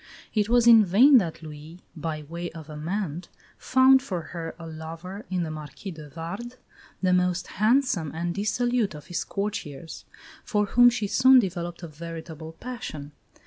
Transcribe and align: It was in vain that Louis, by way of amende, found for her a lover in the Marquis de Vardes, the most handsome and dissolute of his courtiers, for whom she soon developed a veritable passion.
It 0.33 0.49
was 0.49 0.65
in 0.65 0.83
vain 0.83 1.19
that 1.19 1.43
Louis, 1.43 1.77
by 1.95 2.23
way 2.23 2.49
of 2.53 2.71
amende, 2.71 3.27
found 3.59 4.01
for 4.01 4.21
her 4.33 4.55
a 4.57 4.65
lover 4.65 5.27
in 5.29 5.43
the 5.43 5.51
Marquis 5.51 5.91
de 5.91 6.09
Vardes, 6.09 6.57
the 7.03 7.13
most 7.13 7.45
handsome 7.61 8.11
and 8.11 8.33
dissolute 8.33 8.95
of 8.95 9.05
his 9.13 9.23
courtiers, 9.23 10.05
for 10.43 10.65
whom 10.65 10.89
she 10.89 11.05
soon 11.05 11.37
developed 11.37 11.83
a 11.83 11.87
veritable 11.87 12.53
passion. 12.53 13.11